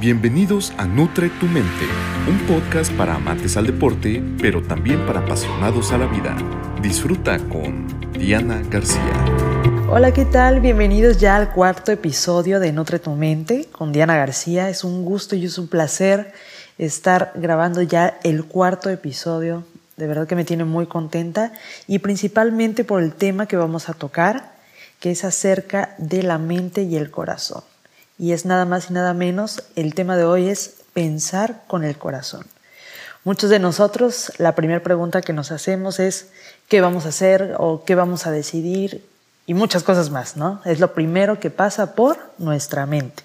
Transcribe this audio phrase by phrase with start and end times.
[0.00, 1.84] Bienvenidos a Nutre tu Mente,
[2.26, 6.34] un podcast para amantes al deporte, pero también para apasionados a la vida.
[6.80, 9.12] Disfruta con Diana García.
[9.90, 10.60] Hola, ¿qué tal?
[10.60, 14.70] Bienvenidos ya al cuarto episodio de Nutre tu Mente con Diana García.
[14.70, 16.32] Es un gusto y es un placer
[16.78, 19.62] estar grabando ya el cuarto episodio.
[19.98, 21.52] De verdad que me tiene muy contenta
[21.86, 24.54] y principalmente por el tema que vamos a tocar,
[25.00, 27.62] que es acerca de la mente y el corazón
[28.22, 31.98] y es nada más y nada menos, el tema de hoy es pensar con el
[31.98, 32.46] corazón.
[33.24, 36.28] Muchos de nosotros, la primera pregunta que nos hacemos es
[36.68, 39.04] qué vamos a hacer o qué vamos a decidir
[39.44, 40.62] y muchas cosas más, ¿no?
[40.64, 43.24] Es lo primero que pasa por nuestra mente.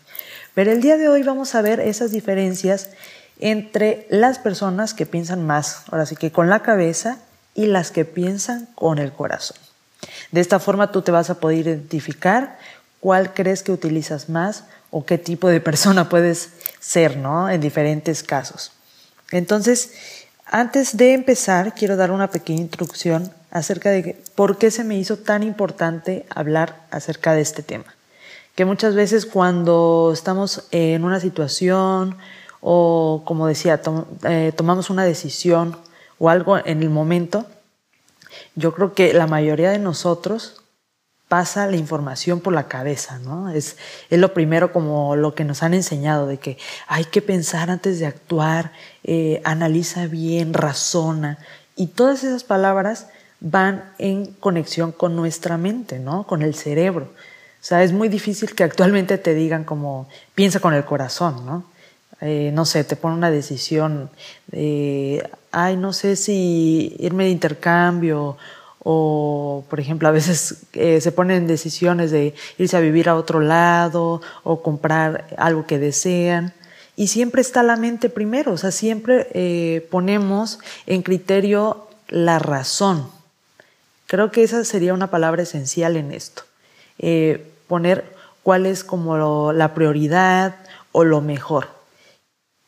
[0.56, 2.90] Pero el día de hoy vamos a ver esas diferencias
[3.40, 7.20] entre las personas que piensan más, ahora sí que con la cabeza,
[7.54, 9.58] y las que piensan con el corazón.
[10.32, 12.58] De esta forma tú te vas a poder identificar
[13.00, 17.50] cuál crees que utilizas más o qué tipo de persona puedes ser, ¿no?
[17.50, 18.72] En diferentes casos.
[19.32, 19.92] Entonces,
[20.46, 25.18] antes de empezar, quiero dar una pequeña introducción acerca de por qué se me hizo
[25.18, 27.96] tan importante hablar acerca de este tema.
[28.56, 32.18] Que muchas veces cuando estamos en una situación
[32.62, 33.82] o, como decía,
[34.24, 35.78] eh, tomamos una decisión
[36.18, 37.46] o algo en el momento,
[38.56, 40.64] yo creo que la mayoría de nosotros
[41.28, 43.50] pasa la información por la cabeza, ¿no?
[43.50, 43.78] Es,
[44.10, 48.00] es lo primero como lo que nos han enseñado, de que hay que pensar antes
[48.00, 48.72] de actuar,
[49.04, 51.38] eh, analiza bien, razona,
[51.76, 53.08] y todas esas palabras
[53.40, 56.26] van en conexión con nuestra mente, ¿no?
[56.26, 57.06] Con el cerebro.
[57.06, 61.66] O sea, es muy difícil que actualmente te digan como piensa con el corazón, ¿no?
[62.22, 64.10] Eh, no sé, te pone una decisión
[64.48, 68.38] de, ay, no sé si irme de intercambio
[68.90, 73.42] o por ejemplo a veces eh, se ponen decisiones de irse a vivir a otro
[73.42, 76.54] lado o comprar algo que desean
[76.96, 83.12] y siempre está la mente primero, o sea, siempre eh, ponemos en criterio la razón.
[84.06, 86.44] Creo que esa sería una palabra esencial en esto,
[86.98, 90.56] eh, poner cuál es como la prioridad
[90.94, 91.68] o lo mejor.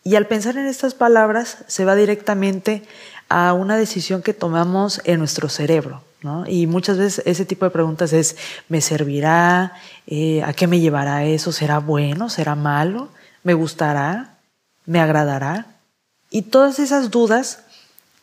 [0.03, 2.83] Y al pensar en estas palabras se va directamente
[3.29, 6.03] a una decisión que tomamos en nuestro cerebro.
[6.47, 8.35] Y muchas veces ese tipo de preguntas es,
[8.67, 9.73] ¿me servirá?
[10.05, 11.51] Eh, ¿A qué me llevará eso?
[11.51, 12.29] ¿Será bueno?
[12.29, 13.09] ¿Será malo?
[13.43, 14.37] ¿Me gustará?
[14.85, 15.67] ¿Me agradará?
[16.29, 17.63] Y todas esas dudas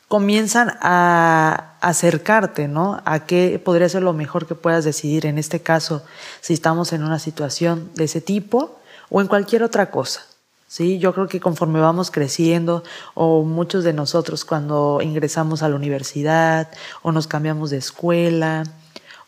[0.08, 3.00] comienzan a acercarte, ¿no?
[3.04, 6.04] A qué podría ser lo mejor que puedas decidir en este caso,
[6.40, 8.78] si estamos en una situación de ese tipo
[9.08, 10.22] o en cualquier otra cosa.
[10.66, 10.98] ¿Sí?
[10.98, 12.82] Yo creo que conforme vamos creciendo,
[13.14, 16.70] o muchos de nosotros cuando ingresamos a la universidad,
[17.02, 18.64] o nos cambiamos de escuela,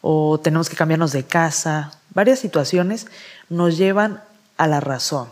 [0.00, 3.06] o tenemos que cambiarnos de casa, varias situaciones
[3.48, 4.22] nos llevan
[4.56, 5.28] a la razón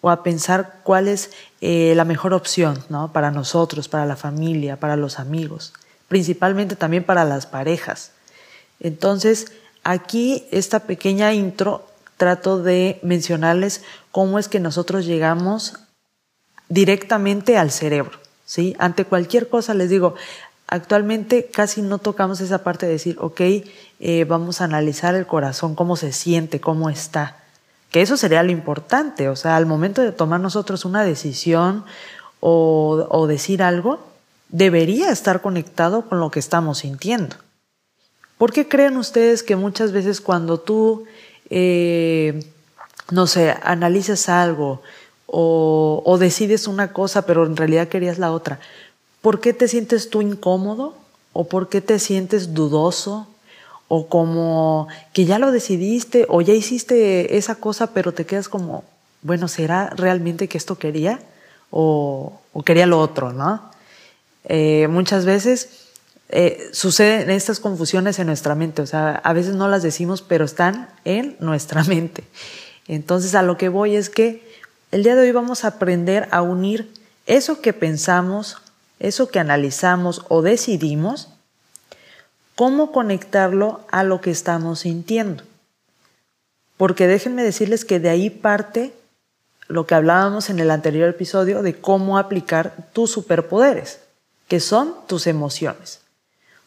[0.00, 1.30] o a pensar cuál es
[1.62, 3.12] eh, la mejor opción ¿no?
[3.12, 5.72] para nosotros, para la familia, para los amigos,
[6.08, 8.10] principalmente también para las parejas.
[8.80, 11.86] Entonces, aquí esta pequeña intro
[12.16, 15.74] trato de mencionarles cómo es que nosotros llegamos
[16.68, 18.18] directamente al cerebro.
[18.44, 18.74] ¿sí?
[18.78, 20.14] Ante cualquier cosa les digo,
[20.66, 23.40] actualmente casi no tocamos esa parte de decir, ok,
[24.00, 27.36] eh, vamos a analizar el corazón, cómo se siente, cómo está.
[27.90, 31.84] Que eso sería lo importante, o sea, al momento de tomar nosotros una decisión
[32.40, 34.00] o, o decir algo,
[34.48, 37.36] debería estar conectado con lo que estamos sintiendo.
[38.36, 41.04] ¿Por qué creen ustedes que muchas veces cuando tú
[41.50, 42.44] eh,
[43.10, 44.82] no sé, analizas algo
[45.26, 48.60] o, decides una cosa, pero en realidad querías la otra,
[49.20, 50.94] ¿por qué te sientes tú incómodo?
[51.32, 53.26] ¿O por qué te sientes dudoso?
[53.88, 58.84] O como que ya lo decidiste o ya hiciste esa cosa, pero te quedas como,
[59.22, 61.20] bueno, ¿será realmente que esto quería?
[61.70, 63.70] O, quería lo otro, ¿no?
[64.44, 65.83] Eh, muchas veces
[66.36, 70.44] eh, suceden estas confusiones en nuestra mente, o sea, a veces no las decimos, pero
[70.44, 72.24] están en nuestra mente.
[72.88, 74.44] Entonces a lo que voy es que
[74.90, 76.92] el día de hoy vamos a aprender a unir
[77.26, 78.56] eso que pensamos,
[78.98, 81.28] eso que analizamos o decidimos,
[82.56, 85.44] cómo conectarlo a lo que estamos sintiendo.
[86.76, 88.92] Porque déjenme decirles que de ahí parte
[89.68, 94.00] lo que hablábamos en el anterior episodio de cómo aplicar tus superpoderes,
[94.48, 96.00] que son tus emociones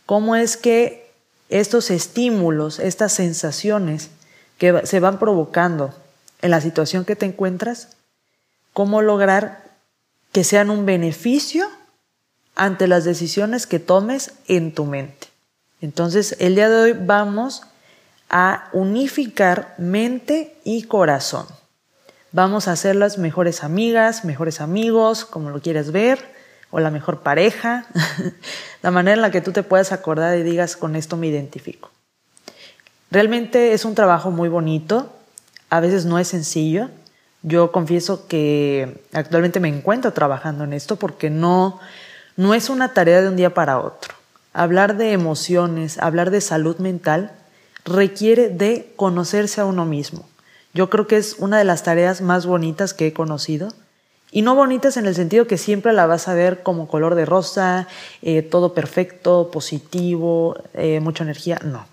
[0.08, 1.12] cómo es que
[1.50, 4.10] estos estímulos, estas sensaciones
[4.58, 5.94] que se van provocando
[6.42, 7.90] en la situación que te encuentras,
[8.74, 9.70] cómo lograr
[10.32, 11.68] que sean un beneficio
[12.56, 15.28] ante las decisiones que tomes en tu mente.
[15.82, 17.64] Entonces, el día de hoy vamos
[18.30, 21.46] a unificar mente y corazón.
[22.32, 26.37] vamos a ser las mejores amigas, mejores amigos, como lo quieres ver,
[26.72, 27.86] o la mejor pareja,
[28.82, 31.92] la manera en la que tú te puedas acordar y digas, con esto me identifico.
[33.10, 35.14] Realmente es un trabajo muy bonito,
[35.70, 36.90] a veces no es sencillo.
[37.42, 41.80] Yo confieso que actualmente me encuentro trabajando en esto porque no,
[42.36, 44.14] no es una tarea de un día para otro.
[44.54, 47.32] Hablar de emociones, hablar de salud mental,
[47.86, 50.28] requiere de conocerse a uno mismo.
[50.74, 53.70] Yo creo que es una de las tareas más bonitas que he conocido.
[54.32, 57.26] Y no bonitas en el sentido que siempre la vas a ver como color de
[57.26, 57.88] rosa,
[58.22, 61.60] eh, todo perfecto, positivo, eh, mucha energía.
[61.64, 61.86] No.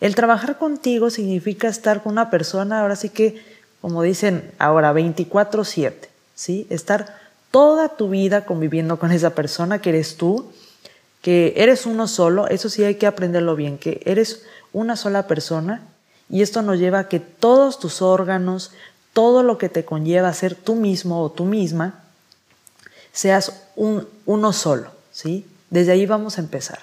[0.00, 3.42] El trabajar contigo significa estar con una persona, ahora sí que,
[3.80, 6.66] como dicen ahora, 24/7, ¿sí?
[6.70, 7.18] Estar
[7.50, 10.50] toda tu vida conviviendo con esa persona que eres tú,
[11.22, 15.82] que eres uno solo, eso sí hay que aprenderlo bien, que eres una sola persona
[16.30, 18.70] y esto nos lleva a que todos tus órganos,
[19.12, 22.04] todo lo que te conlleva ser tú mismo o tú misma,
[23.12, 25.46] seas un, uno solo, ¿sí?
[25.70, 26.80] Desde ahí vamos a empezar.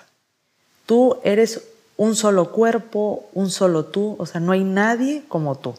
[0.86, 1.62] Tú eres
[1.98, 5.76] un solo cuerpo, un solo tú, o sea, no hay nadie como tú.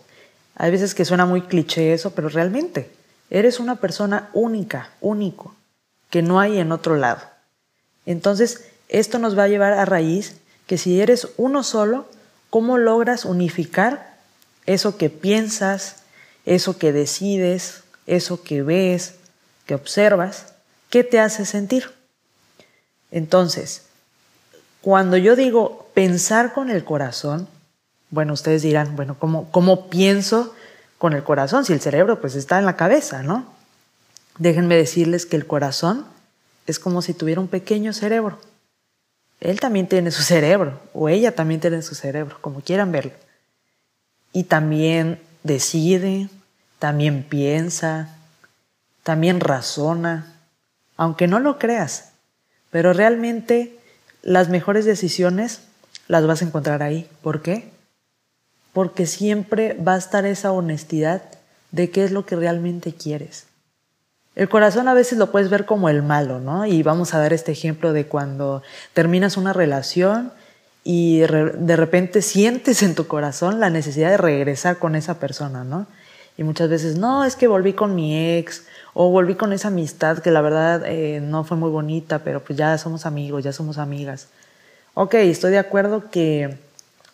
[0.56, 2.90] Hay veces que suena muy cliché eso, pero realmente
[3.30, 5.54] eres una persona única, único,
[6.10, 7.20] que no hay en otro lado.
[8.06, 10.36] Entonces, esto nos va a llevar a raíz
[10.66, 12.06] que si eres uno solo,
[12.50, 14.16] ¿cómo logras unificar
[14.66, 15.97] eso que piensas,
[16.48, 19.14] eso que decides, eso que ves,
[19.66, 20.54] que observas?
[20.88, 21.90] ¿Qué te hace sentir?
[23.10, 23.82] Entonces,
[24.80, 27.48] cuando yo digo pensar con el corazón,
[28.10, 30.54] bueno, ustedes dirán, bueno, ¿cómo, cómo pienso
[30.96, 31.66] con el corazón?
[31.66, 33.46] Si el cerebro pues está en la cabeza, ¿no?
[34.38, 36.06] Déjenme decirles que el corazón
[36.66, 38.38] es como si tuviera un pequeño cerebro.
[39.40, 43.12] Él también tiene su cerebro, o ella también tiene su cerebro, como quieran verlo.
[44.32, 46.28] Y también decide,
[46.78, 48.16] también piensa,
[49.02, 50.34] también razona,
[50.96, 52.10] aunque no lo creas,
[52.70, 53.78] pero realmente
[54.22, 55.60] las mejores decisiones
[56.08, 57.08] las vas a encontrar ahí.
[57.22, 57.70] ¿Por qué?
[58.72, 61.22] Porque siempre va a estar esa honestidad
[61.70, 63.46] de qué es lo que realmente quieres.
[64.34, 66.64] El corazón a veces lo puedes ver como el malo, ¿no?
[66.64, 70.32] Y vamos a dar este ejemplo de cuando terminas una relación
[70.84, 75.86] y de repente sientes en tu corazón la necesidad de regresar con esa persona, ¿no?
[76.38, 78.62] Y muchas veces, no, es que volví con mi ex
[78.94, 82.56] o volví con esa amistad que la verdad eh, no fue muy bonita, pero pues
[82.56, 84.28] ya somos amigos, ya somos amigas.
[84.94, 86.56] Ok, estoy de acuerdo que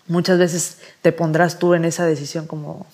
[0.08, 2.86] muchas veces te pondrás tú en esa decisión como,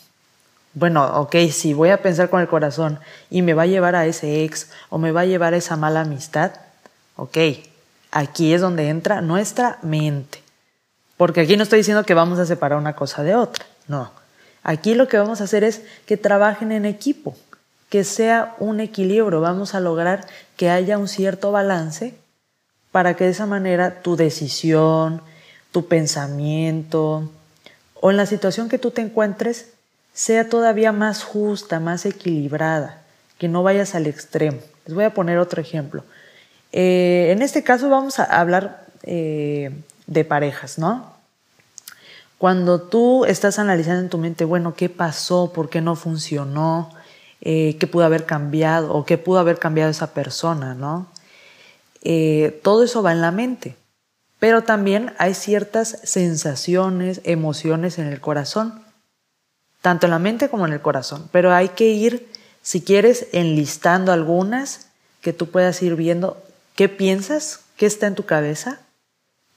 [0.72, 4.06] bueno, ok, si voy a pensar con el corazón y me va a llevar a
[4.06, 6.52] ese ex o me va a llevar a esa mala amistad,
[7.16, 7.38] ok,
[8.12, 10.44] aquí es donde entra nuestra mente.
[11.16, 14.19] Porque aquí no estoy diciendo que vamos a separar una cosa de otra, no.
[14.62, 17.34] Aquí lo que vamos a hacer es que trabajen en equipo,
[17.88, 20.26] que sea un equilibrio, vamos a lograr
[20.56, 22.14] que haya un cierto balance
[22.92, 25.22] para que de esa manera tu decisión,
[25.72, 27.30] tu pensamiento
[28.00, 29.70] o en la situación que tú te encuentres
[30.12, 33.02] sea todavía más justa, más equilibrada,
[33.38, 34.58] que no vayas al extremo.
[34.86, 36.04] Les voy a poner otro ejemplo.
[36.72, 39.72] Eh, en este caso vamos a hablar eh,
[40.06, 41.19] de parejas, ¿no?
[42.40, 45.52] Cuando tú estás analizando en tu mente, bueno, ¿qué pasó?
[45.52, 46.90] ¿Por qué no funcionó?
[47.40, 48.92] Eh, ¿Qué pudo haber cambiado?
[48.92, 51.06] ¿O qué pudo haber cambiado esa persona, no?
[52.62, 53.76] todo eso va en la mente.
[54.38, 58.82] Pero también hay ciertas sensaciones, emociones en el corazón
[59.80, 61.28] tanto en la mente como en el corazón.
[61.32, 62.28] Pero hay que ir,
[62.62, 64.88] si quieres, enlistando algunas
[65.20, 66.42] que tú puedas ir viendo
[66.74, 68.80] qué piensas, qué está en tu cabeza,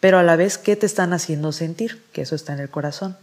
[0.03, 3.15] pero a la vez qué te están haciendo sentir, que eso está en el corazón.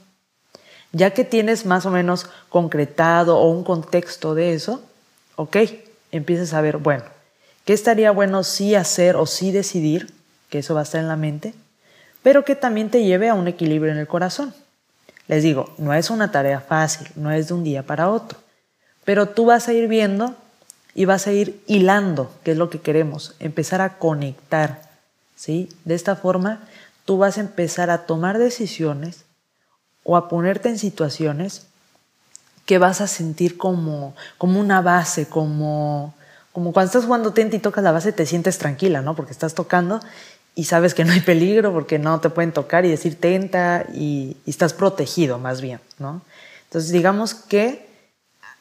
[0.93, 4.83] Ya que tienes más o menos concretado o un contexto de eso,
[5.37, 5.59] ok,
[6.11, 7.05] empiezas a ver, bueno,
[7.67, 10.11] ¿qué estaría bueno sí hacer o sí decidir?
[10.49, 11.53] Que eso va a estar en la mente,
[12.23, 14.55] pero que también te lleve a un equilibrio en el corazón.
[15.29, 18.39] Les digo, no es una tarea fácil, no es de un día para otro,
[19.05, 20.35] pero tú vas a ir viendo
[20.95, 24.90] y vas a ir hilando, que es lo que queremos, empezar a conectar,
[25.41, 25.71] ¿sí?
[25.87, 26.61] De esta forma,
[27.07, 29.25] tú vas a empezar a tomar decisiones
[30.05, 31.67] o a ponerte en situaciones
[32.67, 36.15] que vas a sentir como, como una base, como,
[36.53, 39.17] como cuando estás jugando tente y tocas la base te sientes tranquila, ¿no?
[39.17, 40.01] Porque estás tocando
[40.55, 44.37] y sabes que no hay peligro porque no te pueden tocar y decir tenta y,
[44.45, 46.21] estás protegido más bien, ¿no?
[46.65, 47.89] Entonces digamos que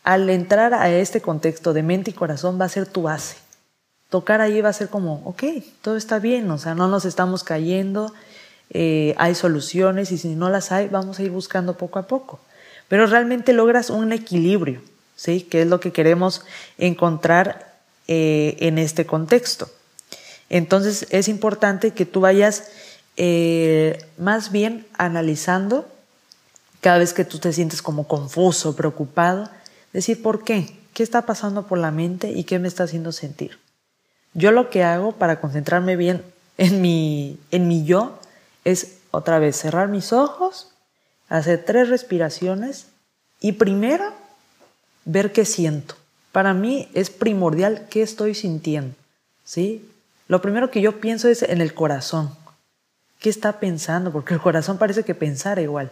[0.06, 3.49] al entrar a este contexto de mente y corazón va a ser tu base.
[4.10, 5.44] Tocar ahí va a ser como, ok,
[5.82, 8.14] todo está bien, o sea, no nos estamos cayendo,
[8.72, 12.40] eh, hay soluciones y si no las hay, vamos a ir buscando poco a poco.
[12.88, 14.82] Pero realmente logras un equilibrio,
[15.16, 15.42] ¿sí?
[15.42, 16.42] Que es lo que queremos
[16.78, 19.70] encontrar eh, en este contexto.
[20.50, 22.70] Entonces es importante que tú vayas
[23.18, 25.88] eh, más bien analizando
[26.82, 29.50] cada vez que tú te sientes como confuso, preocupado,
[29.94, 33.60] decir por qué, qué está pasando por la mente y qué me está haciendo sentir.
[34.34, 36.24] Yo lo que hago para concentrarme bien
[36.58, 38.20] en mi, en mi yo
[38.64, 40.72] es otra vez cerrar mis ojos,
[41.30, 42.88] hacer tres respiraciones
[43.40, 44.14] y primero
[45.06, 45.96] ver qué siento.
[46.32, 48.96] Para mí es primordial qué estoy sintiendo,
[49.44, 49.90] ¿sí?
[50.28, 52.36] Lo primero que yo pienso es en el corazón.
[53.20, 54.12] ¿Qué está pensando?
[54.12, 55.92] Porque el corazón parece que pensara igual,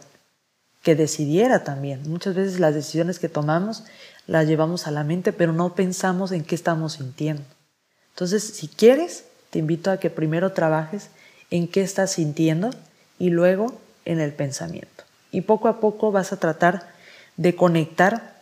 [0.83, 2.03] que decidiera también.
[2.07, 3.83] Muchas veces las decisiones que tomamos
[4.27, 7.43] las llevamos a la mente, pero no pensamos en qué estamos sintiendo.
[8.17, 11.09] Entonces, si quieres, te invito a que primero trabajes
[11.51, 12.71] en qué estás sintiendo
[13.19, 15.03] y luego en el pensamiento.
[15.31, 16.87] Y poco a poco vas a tratar
[17.37, 18.41] de conectar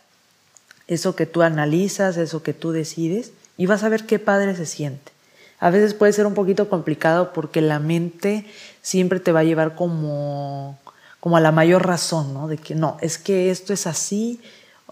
[0.88, 4.66] eso que tú analizas, eso que tú decides, y vas a ver qué padre se
[4.66, 5.16] siente
[5.58, 8.44] a veces puede ser un poquito complicado porque la mente
[8.82, 10.78] siempre te va a llevar como,
[11.20, 12.48] como a la mayor razón, ¿no?
[12.48, 14.40] De que no, es que esto es así.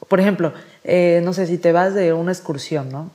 [0.08, 3.10] Por ejemplo, eh, no sé, si te vas de una excursión, ¿no?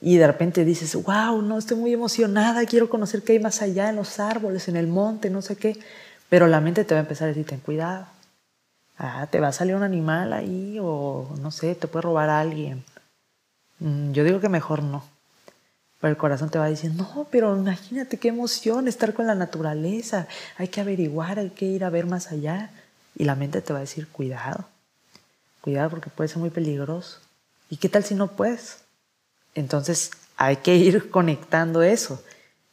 [0.00, 3.90] Y de repente dices, wow, no, estoy muy emocionada, quiero conocer qué hay más allá
[3.90, 5.78] en los árboles, en el monte, no sé qué.
[6.28, 8.06] Pero la mente te va a empezar a decir, ten cuidado.
[8.96, 12.40] Ah, te va a salir un animal ahí o no sé, te puede robar a
[12.40, 12.84] alguien.
[13.80, 15.04] Mm, yo digo que mejor no.
[16.00, 20.28] Pero el corazón te va diciendo, no, pero imagínate qué emoción estar con la naturaleza,
[20.56, 22.70] hay que averiguar, hay que ir a ver más allá.
[23.16, 24.64] Y la mente te va a decir, cuidado,
[25.60, 27.18] cuidado porque puede ser muy peligroso.
[27.68, 28.87] ¿Y qué tal si no puedes?
[29.58, 32.22] Entonces hay que ir conectando eso.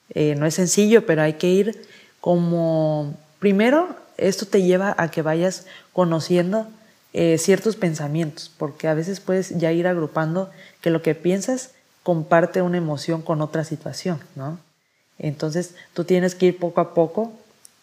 [0.10, 1.88] Eh, no es sencillo, pero hay que ir
[2.22, 6.68] como, primero, esto te lleva a que vayas conociendo
[7.14, 10.52] eh, ciertos pensamientos, porque a veces puedes ya ir agrupando
[10.82, 11.72] que lo que piensas
[12.04, 14.60] comparte una emoción con otra situación, ¿no?
[15.18, 17.34] Entonces tú tienes que ir poco a poco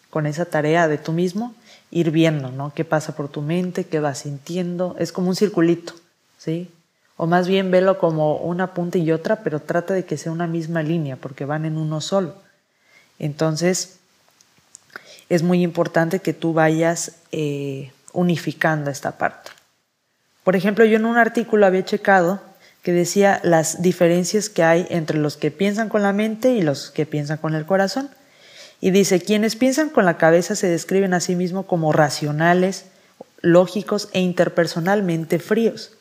[0.09, 1.55] con esa tarea de tú mismo,
[1.91, 2.73] ir viendo, ¿no?
[2.73, 3.85] ¿Qué pasa por tu mente?
[3.85, 4.95] ¿Qué vas sintiendo?
[4.99, 5.93] Es como un circulito,
[6.37, 6.69] ¿sí?
[7.15, 10.47] O más bien velo como una punta y otra, pero trata de que sea una
[10.47, 12.35] misma línea, porque van en uno solo.
[13.19, 13.97] Entonces,
[15.29, 19.51] es muy importante que tú vayas eh, unificando esta parte.
[20.43, 22.41] Por ejemplo, yo en un artículo había checado
[22.83, 26.91] que decía las diferencias que hay entre los que piensan con la mente y los
[26.91, 28.09] que piensan con el corazón.
[28.81, 32.85] Y dice, quienes piensan con la cabeza se describen a sí mismos como racionales,
[33.39, 35.91] lógicos e interpersonalmente fríos,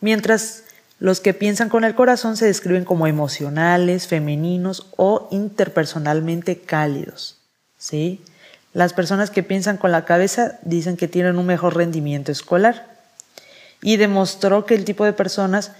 [0.00, 0.64] mientras
[1.00, 7.38] los que piensan con el corazón se describen como emocionales, femeninos o interpersonalmente cálidos.
[7.76, 8.20] ¿sí?
[8.72, 12.98] Las personas que piensan con la cabeza dicen que tienen un mejor rendimiento escolar.
[13.80, 15.70] Y demostró que el tipo de personas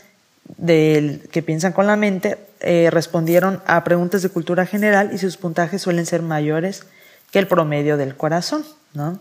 [0.57, 5.37] del, que piensan con la mente eh, respondieron a preguntas de cultura general y sus
[5.37, 6.85] puntajes suelen ser mayores
[7.33, 8.65] que el promedio del corazón.
[8.95, 9.19] ¿no?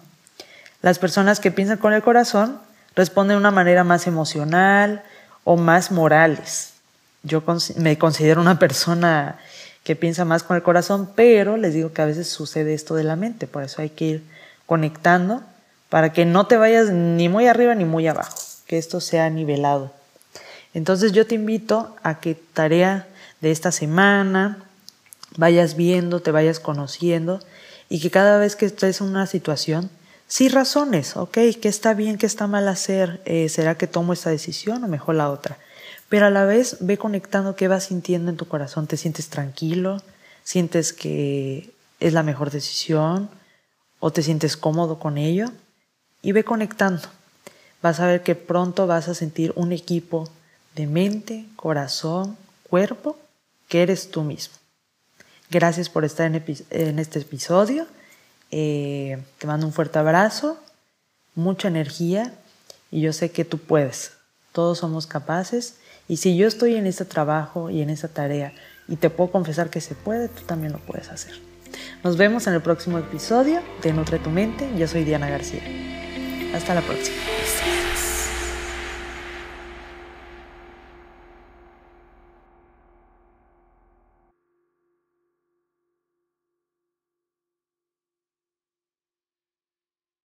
[0.84, 2.60] Las personas que piensan con el corazón
[2.98, 5.04] responden de una manera más emocional
[5.44, 6.74] o más morales.
[7.22, 7.44] Yo
[7.78, 9.38] me considero una persona
[9.84, 13.04] que piensa más con el corazón, pero les digo que a veces sucede esto de
[13.04, 14.24] la mente, por eso hay que ir
[14.66, 15.44] conectando
[15.90, 18.36] para que no te vayas ni muy arriba ni muy abajo,
[18.66, 19.94] que esto sea nivelado.
[20.74, 23.08] Entonces yo te invito a que tarea
[23.40, 24.58] de esta semana
[25.38, 27.40] vayas viendo, te vayas conociendo
[27.90, 29.90] y que cada vez que estés en una situación,
[30.28, 34.30] sí razones, ok, qué está bien, qué está mal hacer, eh, será que tomo esta
[34.30, 35.58] decisión o mejor la otra.
[36.10, 40.02] Pero a la vez ve conectando qué vas sintiendo en tu corazón, te sientes tranquilo,
[40.44, 43.30] sientes que es la mejor decisión
[44.00, 45.52] o te sientes cómodo con ello
[46.22, 47.08] y ve conectando.
[47.82, 50.30] Vas a ver que pronto vas a sentir un equipo
[50.76, 52.38] de mente, corazón,
[52.70, 53.18] cuerpo,
[53.68, 54.56] que eres tú mismo.
[55.50, 56.30] Gracias por estar
[56.70, 57.88] en, este episodio.
[58.52, 60.58] Eh, te mando un fuerte abrazo,
[61.36, 62.34] mucha energía
[62.92, 64.14] y yo sé que tú puedes.
[64.52, 65.78] Todos somos capaces
[66.08, 68.54] y si yo estoy en este trabajo y en esta tarea
[68.88, 71.34] y te puedo confesar que se puede, tú también lo puedes hacer.
[72.04, 74.70] Nos vemos en el próximo episodio de Nutre tu Mente.
[74.78, 75.62] Yo soy Diana García.
[76.56, 77.37] Hasta la próxima.